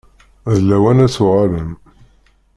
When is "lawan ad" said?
0.69-1.11